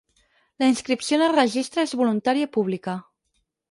La 0.63 0.69
inscripció 0.71 1.19
en 1.21 1.25
el 1.27 1.37
Registre 1.37 1.87
és 1.91 1.97
voluntària 2.03 2.53
i 2.53 2.55
pública. 2.61 3.01